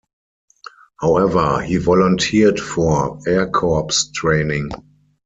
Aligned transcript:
However, 0.99 1.61
he 1.61 1.77
volunteered 1.77 2.59
for 2.59 3.19
Air 3.27 3.47
Corps 3.47 3.87
training. 4.15 4.71